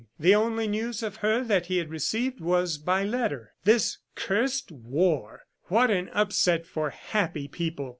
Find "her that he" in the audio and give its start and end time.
1.17-1.77